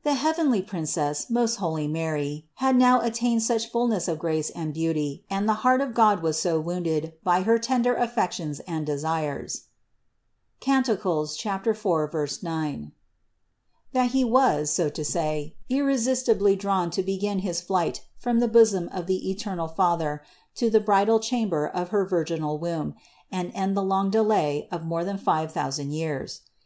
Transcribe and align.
The 0.16 0.20
heavenly 0.22 0.62
Princess, 0.62 1.28
most 1.28 1.56
holy 1.56 1.86
Mary, 1.86 2.48
had 2.54 2.74
now 2.74 3.02
attained 3.02 3.42
such 3.42 3.70
fullness 3.70 4.08
of 4.08 4.18
grace 4.18 4.48
and 4.48 4.72
beauty 4.72 5.26
and 5.28 5.46
the 5.46 5.52
heart 5.60 5.82
of 5.82 5.92
God 5.92 6.22
was 6.22 6.40
so 6.40 6.58
wounded 6.58 7.12
by 7.22 7.42
her 7.42 7.58
tender 7.58 7.92
affections 7.94 8.60
and 8.60 8.86
desires 8.86 9.64
(Cant. 10.60 10.86
4, 10.86 12.10
9), 12.42 12.92
that 13.92 14.10
He 14.12 14.24
was 14.24 14.70
so 14.70 14.88
to 14.88 15.04
say 15.04 15.54
irresistibly 15.68 16.56
drawn 16.56 16.90
to 16.90 17.02
begin 17.02 17.40
his 17.40 17.60
flight 17.60 18.06
from 18.16 18.40
the 18.40 18.48
bosom 18.48 18.88
of 18.90 19.06
the 19.06 19.28
eternal 19.30 19.68
Father 19.68 20.22
to 20.54 20.70
the 20.70 20.80
bridal 20.80 21.20
chamber 21.20 21.66
of 21.68 21.90
her 21.90 22.06
virginal 22.06 22.56
womb 22.58 22.94
and 23.30 23.52
end 23.54 23.76
the 23.76 23.82
long 23.82 24.08
delay 24.08 24.66
of 24.72 24.86
more 24.86 25.04
than 25.04 25.18
five 25.18 25.52
thousand 25.52 25.90
years. 25.90 26.40